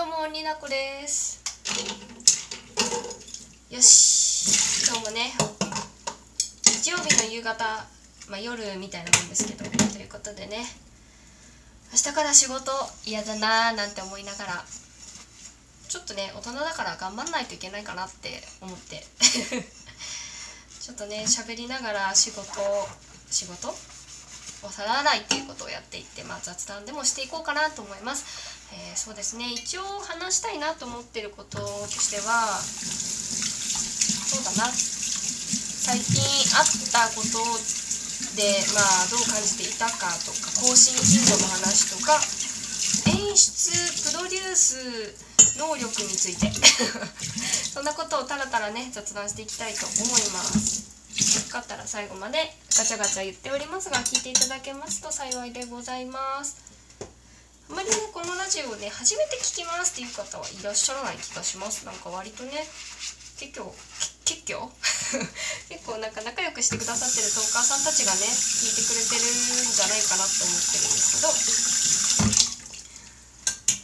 [0.00, 1.42] どうもになこです。
[3.68, 4.88] よし。
[4.88, 5.30] 今日もね
[6.64, 7.62] 日曜日の夕方
[8.30, 10.64] まあ夜みたいなもんですけどということでね。
[11.92, 12.72] 明日から仕事
[13.04, 14.64] 嫌だなーなんて思いながら
[15.86, 19.04] ちょっとね大人だから頑張んないといけないかなって思って。
[20.80, 22.48] ちょっとね喋りながら仕事
[23.30, 23.76] 仕事
[24.62, 29.52] お皿洗いっていうことをやっていって、まあ、雑談でもしていこうかなと思います、えー、そうですね。
[29.52, 32.60] 一応話したいなと思ってることとしては
[34.30, 34.70] そうだな。
[34.70, 36.22] 最近
[36.54, 37.40] あったこと
[38.36, 42.20] でまあどう感じていたかとか更新頻度の話とか
[43.10, 46.46] 演出プロデュース能力について
[47.74, 50.90] そんなことをたらたらね雑談していきたいと思います。
[51.20, 56.79] よかったら最後までガチャガチャ言っておりますが聞いていただけますと幸いでございます。
[57.70, 61.86] あまりねこのラジオをね初めて聞きますっていう方はいらっしゃらない気がします。
[61.86, 62.66] なんか割とね
[63.38, 63.74] 結構
[64.24, 64.70] 結構？
[65.70, 69.24] 結構なんか仲良くしてくださってるトーカーさんたちがね聞いてくれてるん
[69.72, 71.30] じゃないかなと思ってるんですけど。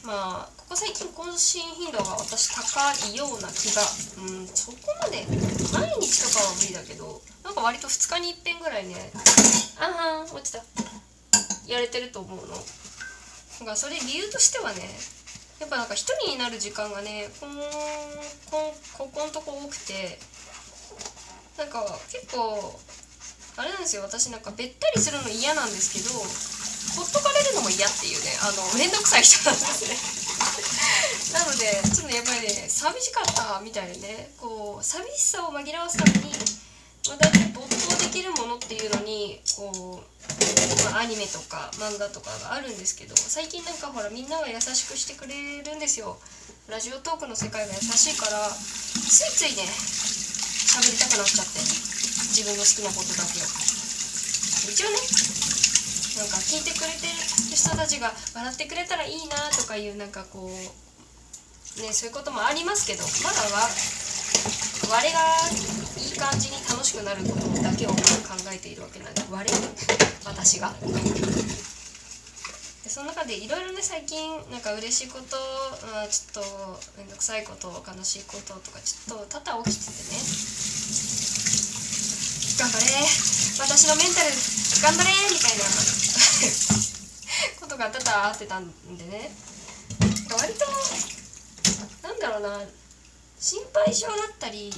[0.07, 3.83] まあここ最近更新頻度が私高いような気が。
[4.19, 5.27] うんそこまで
[5.73, 9.13] 毎日とかは無理だけどなんか割と2日に一遍ぐらいね
[9.79, 10.63] ああ落ちた。
[11.67, 12.65] やれてると思うの。
[13.65, 14.83] がそれ理由としてはね
[15.61, 20.19] やっぱなんか一人になる時間がねこんこんここんとこ多くて
[21.57, 21.81] なんか
[22.13, 22.79] 結構
[23.57, 24.03] あれなんですよ。
[24.03, 26.13] 私なんかべったりするの嫌なんですけど
[27.01, 29.97] ほっとかれるのも嫌っていうねあの面倒くさい人なんですね。
[31.33, 34.37] なのでちょっとやっぱりね寂しかったみたいでね。
[34.37, 36.37] こう寂しさを紛らわすために、
[37.09, 37.56] まあ、大体
[38.17, 46.17] 没頭できるものっていうのにこう、まあ、アニメとか漫画とかがあるんですけど最近なんかほらみんなが優しくしてくれるんですよ。
[46.69, 53.47] ラジオトークの世界が優しいからついついね喋りたくなっちゃって自分の好きなことだけを。
[54.67, 54.99] 一応ね
[56.17, 57.15] なんか聞いてくれてる
[57.55, 63.69] 人たちが笑ってくれたらいいなとかいうなんかこうねそういうこともありますけどまだは
[64.87, 65.13] 我がいい
[66.17, 67.97] 感じに楽しくなることだけを考
[68.55, 69.45] えているわけなんで我
[70.25, 70.73] 私が。
[72.85, 75.35] でその中でいろいろね最近なんか嬉しいこと、
[75.91, 80.23] まあ、ちょっと面倒くさいこと悲しいこととかちょっと多々起きててね。
[82.63, 82.87] 頑張れ。
[83.59, 84.31] 私のメンタル
[84.87, 85.67] 頑張れみたいな。
[87.59, 89.35] ことが多々あってたんでね。
[90.31, 90.65] 割と
[92.07, 92.86] なんだろうな。
[93.39, 94.73] 心配性だったり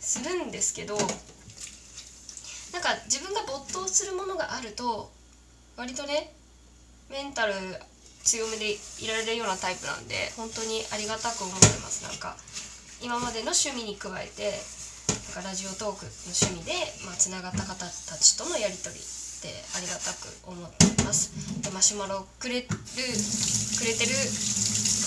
[0.00, 5.10] するんですけどなんか自分が没頭するものがあると
[5.76, 6.32] 割とね
[7.10, 7.54] メンタル
[8.24, 12.02] 強めでいられるようなタイプなんで本当にありがたく思ってます。
[12.02, 12.36] なんか
[13.00, 14.50] 今までの趣味に加えて
[15.36, 16.72] なんかラジオトークの趣味で
[17.18, 17.86] つな、まあ、がった方た
[18.18, 19.04] ちとのやり取りっ
[19.42, 21.62] てありがたく思ってます。
[21.62, 24.10] でマシュマロくれるくれてる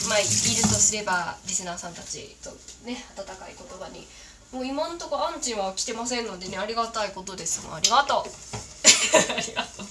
[0.09, 0.27] まあいる
[0.65, 2.49] とすればリスナーさんたちと
[2.83, 4.07] ね温かい言葉に。
[4.49, 7.61] もう今んとこアンチは来てませんのでねありがたいことです。
[7.67, 8.25] もうありがとう。
[8.25, 9.85] ありがとう、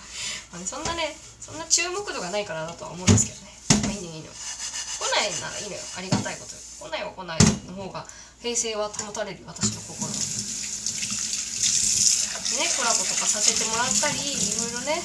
[0.50, 3.54] まあね、そんなねそんな注目度がないからだとは思うんですけどね。
[3.86, 4.34] まあいいのいいの来
[5.14, 5.82] ないならいいのよ。
[5.96, 8.04] ありがたいこと来ないは来ないの方が
[8.42, 10.08] 平成は保たれる私の心
[12.58, 14.98] ねコラボとかさせてもらったりいろいろね、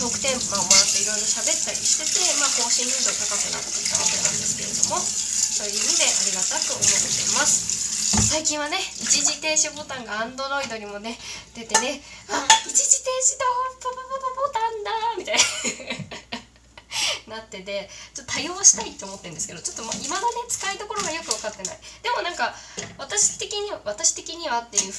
[0.00, 6.88] トークテーマをもらっていろいろ喋ったりしてて、まあ、更新頻度高くなってきたわけなんですけれどもそういう意味でありがたく思って
[7.20, 8.32] います。
[8.32, 11.20] 最近はね一時停止ボタンが Android にもね
[11.52, 12.00] 出てね
[12.32, 13.44] あ一時停止だ
[13.76, 14.00] ポポポ
[14.40, 15.44] ポボタンだみたいな。
[17.36, 21.78] なっててちょっと多用したいって思ってるんですけどちょっといまだね使いどころがよく分かってない。
[22.02, 22.54] でもなんか
[22.96, 24.92] 私的には私的にはっていう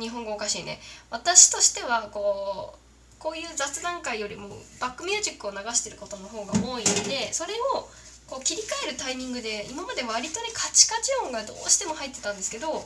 [0.00, 0.80] 日本語おかしいね。
[1.10, 2.87] 私としてはこう
[3.18, 4.48] こういう雑談会よりも
[4.80, 7.88] バックミュージックを流してることの方が多いのでそれを
[8.28, 12.84] こう切り替えるタイミングで今まで割とねカチカチ音がどうしても入ってたんですけど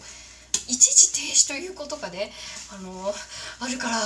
[0.69, 2.31] 一時停止ということがね
[2.71, 2.91] あの
[3.61, 3.97] あるから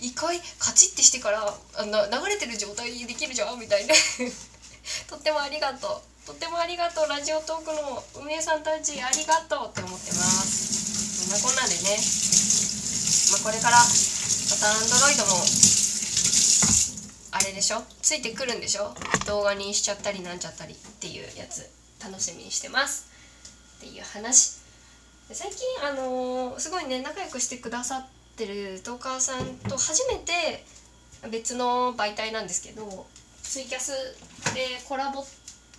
[0.00, 3.94] 一回カチッてしてからあの流れてる状態にできるじゃんみたいな。
[5.08, 6.26] とってもありがとう。
[6.26, 7.08] とってもありがとう。
[7.08, 11.26] ラジオトークの運営さんたちありがとうって思ってます。
[11.26, 11.98] そんなこんなでね、
[13.32, 13.78] まあ、これから
[14.56, 15.44] またアンドロイドも
[17.32, 17.82] あれでしょ?
[18.00, 18.94] ついてくるんでしょ?
[19.26, 21.68] 動画にしちゃったりなんちゃったりっていうやつ
[22.02, 23.06] 楽しみにしてます
[23.78, 24.56] っていう話
[25.30, 30.64] 最近あのー、すごいね仲良くしてくださってるトーカーさんと初めて
[31.30, 33.06] 別の媒体なんですけど
[33.42, 33.92] ツイキャス
[34.54, 35.26] でコラボ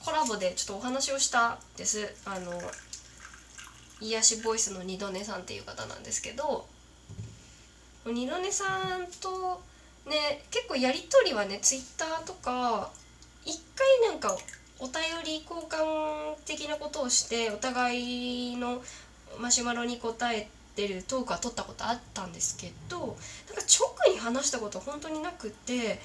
[0.05, 2.13] コラボでちょっとお話をしたです。
[2.25, 2.61] あの
[3.99, 6.67] 癒しボイスの二度寝さんっていう方なんですけど
[8.11, 9.61] 二度寝さんと
[10.05, 12.91] ね結構やり取りはねツイッターとか
[13.45, 14.37] 一回なんか
[14.79, 14.93] お便
[15.25, 18.81] り交換的なことをしてお互いの
[19.39, 23.17] マシュマロに答えてるトークは取ったことあったんですけどなんか
[24.07, 25.99] 直に話したこと本当になくて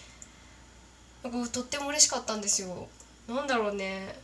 [1.23, 2.89] なんかとっても嬉しかったんですよ。
[3.29, 4.19] なんだろうね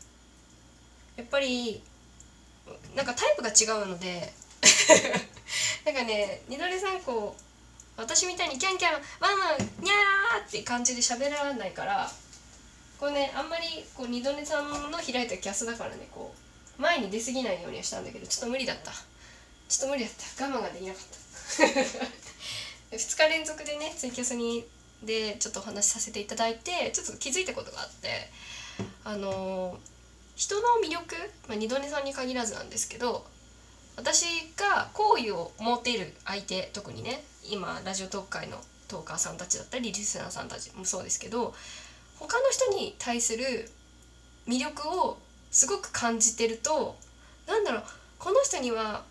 [1.17, 1.81] やっぱり
[2.97, 4.33] なんかタイプが違うので
[5.85, 7.48] なんかね二度寝さんこう
[7.99, 12.09] 私みたいにキャンキャンワンワンニャーって感じで喋らないから
[13.01, 16.33] これねあんまりこう二度寝さんの開いたキャスだからねこ
[16.79, 18.93] う前に出過ぎないようにはしたんだけどちょっと無理だった。
[19.69, 20.47] ちょっと無理だった。
[20.47, 21.03] 我慢ができなかっ
[22.91, 22.95] た。
[22.97, 24.65] 2日連続でねツイキャスに
[25.03, 28.31] でちょっとお話しさせていただいてちょっと気づいたことがあって
[29.05, 29.79] あの
[30.37, 31.17] 人の魅力、
[31.49, 33.27] まあ、二度寝さんに限らずなんですけど
[33.99, 38.57] 私が好意を持っている相手特にね今ラジオ特会の
[38.87, 41.53] トーカーさんたちだったりリスナーさんたちもそうですけど
[42.21, 43.69] 他の人に対する
[44.47, 45.19] 魅力を
[45.51, 46.97] すごく感じてると
[47.49, 47.83] なんだろう
[48.21, 49.03] この人には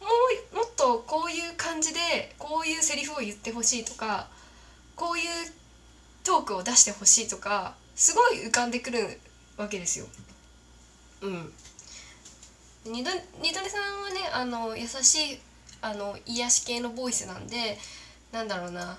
[0.00, 0.06] も
[0.52, 2.00] うもっとこういう感じで
[2.38, 4.28] こういうセリフを言ってほしいとか
[4.94, 5.24] こういう
[6.22, 9.18] トークを出してほしいとかすごい浮かんでくる
[9.56, 10.06] わけですよ。
[11.22, 11.52] うん。
[12.88, 13.10] 二度
[13.42, 15.38] 二度寝さんはねあの優しい
[15.80, 17.78] あの癒し系のボイスなんで
[18.32, 18.98] なんだろうな。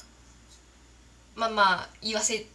[1.36, 2.46] まあまあ言わせ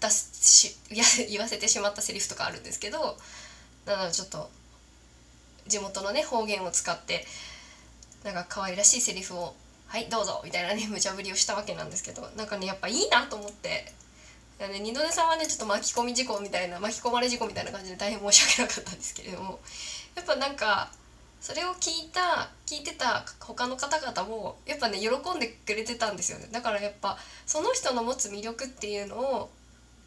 [0.00, 0.74] たし
[1.28, 3.18] 言わせてしまったセリフとかあるんですけど
[3.84, 4.50] なのでちょっと
[5.66, 7.26] 地元のね方言を使って
[8.24, 9.54] なんか可愛らしいセリフを
[9.86, 13.92] 「はいどうぞ」みたいなね無茶ぶりをしたわけなんですけどなんかねやっぱいいなと思って。
[14.68, 19.58] ね、二度寝さんはねちょっと巻き込み事故みたいな巻き込まれ事故みたいな感じで大変申し訳なかったんですけれども。
[20.14, 20.90] やっぱなんか
[21.40, 26.48] それを聞いた聞いてた他の方々もやっぱね喜んでくれてたんですよね。
[26.52, 27.16] だからやっぱ
[27.46, 29.50] その人の持つ魅力っていうのを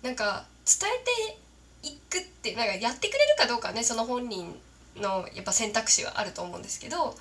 [0.03, 4.55] なんか伝えていくってなんかやってくれるかどうかねその本人
[4.95, 7.15] のやっぱ選択肢はあると思うんですけど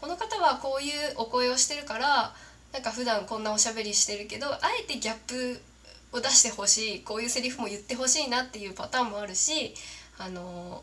[0.00, 2.34] この方はこういうお声をしてるから
[2.72, 5.60] なんか普段こんなおしゃべりしてるけどあえてギャップ
[6.12, 9.74] を出してほしいこういうセリフも言ってほしいなっていうパターンもあるし
[10.18, 10.82] あの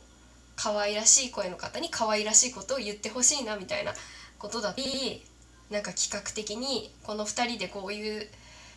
[0.61, 3.93] 可愛らしい声の方に可愛らしいことを言ってほしいなみたいな
[4.37, 5.23] ことだったり
[5.71, 8.27] なんか企画的にこの2人でこういう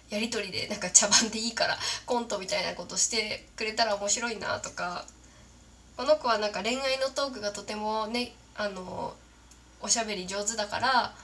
[0.08, 1.76] やり取りでなんか茶番でいいから
[2.06, 5.04] コントみたいなことしてくれたら面白いなとか
[5.96, 9.14] この子はなんか恋愛のトークがとてもねあの
[9.80, 11.14] おしゃべり上手だから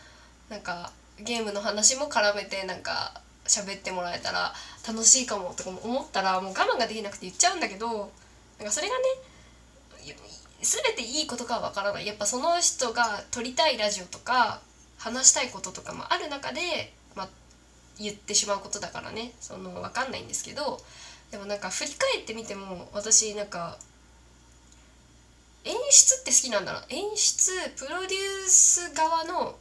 [0.51, 0.91] なんか
[1.21, 4.53] ゲームの話も絡めてなんか喋ってもらえたら
[4.87, 7.87] 楽しいかもとか思ったらもう我慢ができなくて言っちゃうんだけど
[8.59, 9.03] なんかそれがね
[10.61, 12.07] 全ていいことかはわからない。
[12.07, 14.61] やっぱその人が撮りたいラジオとか
[14.99, 17.29] 話したいこととかもある中で、まあ、
[17.99, 19.33] 言ってしまうことだからね。
[19.41, 20.81] その分かんないんですけど
[21.31, 23.79] でもなんか振り返ってみても私なんか
[25.65, 26.85] 演出って好きなんだな。
[26.89, 29.57] 演出プロデュース側の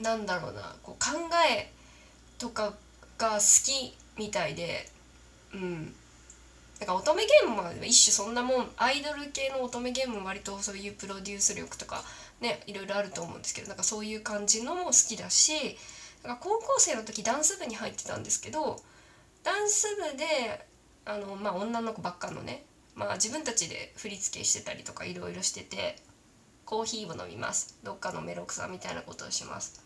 [0.00, 1.70] なんだろうなこう考え
[2.38, 2.74] とか
[3.18, 4.88] が好きみたいで
[5.52, 5.94] うん。
[6.78, 12.02] なんか乙女ゲームは一種そんなもんアイドル系の乙女ゲームも割とそういうプロデュース力とか
[12.40, 15.52] ねいろいろあると思うんですけどなんかそういう感じのも好きだし
[16.22, 18.76] なんか高校生の時ダンス部に入ってたんですけど
[19.42, 20.66] ダンス部で
[21.06, 22.64] あの、まあ、女の子ばっかのね、
[22.94, 25.96] まあ、自分たちで振り付けしてたりとかいろいろしてて
[26.66, 29.82] コーヒーを飲みますどっかのメロクサみたいなことをします。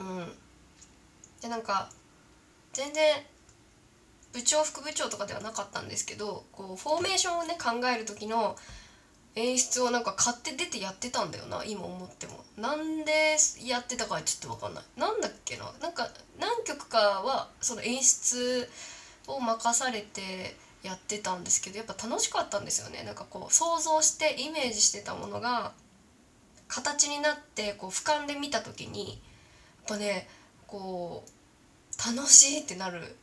[0.00, 0.32] うん。
[1.42, 1.90] でなんか
[2.72, 3.22] 全然
[4.34, 8.56] 部長副部長とかではなかったんですけどこうフォーメーションをね考える時の
[9.36, 12.44] 演出をなんか買って出てやってたんだよな今思っても。
[12.56, 14.84] なんでやってたかちょっと分かんない。
[14.96, 15.72] なんだっけな。
[15.80, 18.68] なんか何曲かはその演出
[19.26, 23.02] を任されてやってたんですけどやっぱ楽しかったんですよね。
[23.04, 25.72] なんかこう想像してイメージしてたものが
[26.68, 29.18] 形になってこう俯瞰で見た時にやっ
[29.88, 30.28] ぱね
[30.68, 33.16] こう楽しいってなる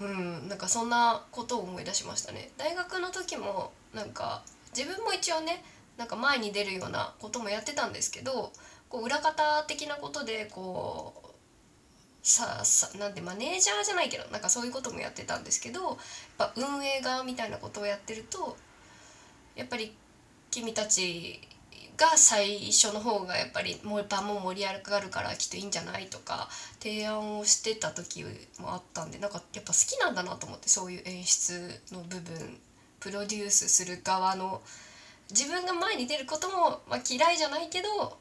[0.00, 2.50] うんなんかそんなことを思い出しましたね。
[2.56, 4.42] 大学の時もなんか
[4.76, 5.64] 自分も一応ね
[5.96, 8.52] なんか前に出るようなこともやってたんですけど
[8.88, 11.28] こう裏方的なことでこう
[12.22, 15.96] ささなんでマネージャーじゃないけどなんかそういうこともやってたんですけどやっ
[16.38, 18.56] ぱ運営側みたいなことをやってると
[19.56, 19.96] やっぱり
[20.50, 21.40] 君たち
[21.98, 26.48] が最初の方がやっぱりもう場も盛り上がるからきっといいんじゃないとか
[26.80, 28.24] 提案をしてた時
[28.58, 32.58] もあったんでなんかやっぱ好きなんだなと思ってそういう演出の部分。
[33.00, 34.60] プロデュースする側の
[35.30, 38.18] 自分が前に出ることも、まあ、嫌いじゃないけど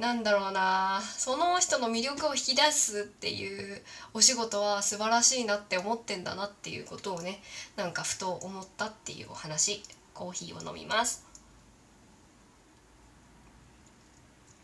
[0.00, 3.80] なんだろうなその人の魅力を引き出すっていう
[4.12, 7.40] お仕事は素晴らしいなって思ってんだなっていうことをね
[7.76, 9.82] なんかふと思ったっていうお話。
[10.20, 11.29] コーヒーを飲みます。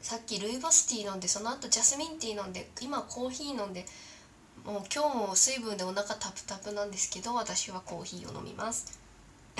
[0.07, 3.85] さっきルイボスティー飲んでその後ジャスミンティー飲んで今コーヒー飲んで
[4.65, 9.01] もう今日も水分でお腹タプタプなんですけど私はコーヒーを飲みます。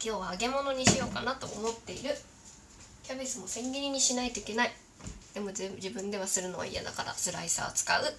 [0.00, 2.16] 日は揚げ物にしようかなと思っている。
[3.02, 4.72] キャベツも千切りにしないといけない。
[5.34, 8.16] でも自分ではするのは嫌だからスライサー使う。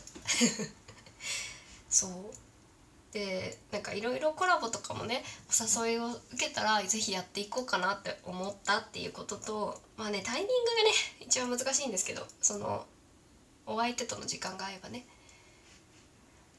[1.89, 2.48] そう。
[3.11, 12.85] でなんかいろいろコラボとかもねお誘いを受けたら是非やっていこうかなって思ったっていうこととまあねタイミングがね一番難しいんですけどその
[13.65, 15.05] お相手との時間が合えばね。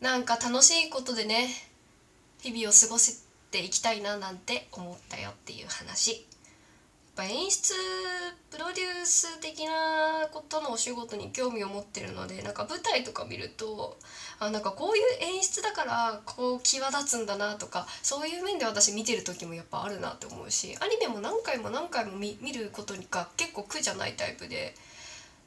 [0.00, 1.48] なんか楽しいことでね
[2.40, 6.26] 日々を過ごしていきたいななんて思ったよっていう話。
[7.20, 7.74] ぱ演出
[8.50, 13.98] プロデュース的なことのお仕事に興味を持ってるのでなんか舞台とか見ると
[14.38, 24.74] あなんかこういう演出だからこう際立つんだなとかそういう面で私見てる時もやっぱあるなって思うしアニメも何回も何回も見ることが結構苦じゃないタイプで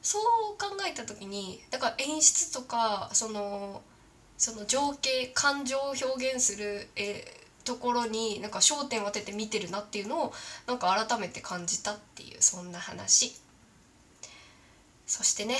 [0.00, 0.22] そう
[0.58, 3.82] 考えた時にだから演出とかその
[4.36, 10.32] その情景感情を表現するえところになんか焦点を当てて見てるなっていうのを
[10.66, 13.34] なんか改めて感じたっていうそんな話。
[15.06, 15.56] そしてね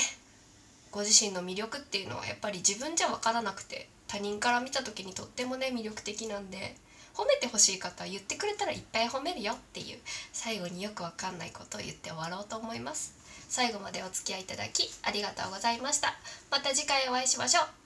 [0.90, 6.76] ご自身の魅力っていうのはやっぱり自分じゃ分からなくて他人から見た時にとってもね魅力的なんで
[7.14, 9.98] 褒めてほしい方は言ってくれたらいっぱい褒めるよっていう
[10.32, 13.14] 最後によくわかんないことを言って終わろうと思います。
[13.48, 16.14] 最後までお付き合いいただきありがとうございました。
[16.50, 17.83] また次回お会いしましょう。